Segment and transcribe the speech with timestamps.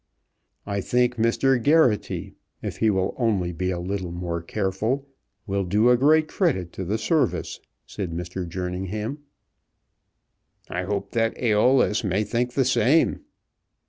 [0.65, 1.61] "I think Mr.
[1.61, 5.07] Geraghty, if he will only be a little more careful,
[5.45, 8.49] will do great credit to the service," said Mr.
[8.49, 9.19] Jerningham.
[10.71, 13.21] "I hope that Æolus may think the same."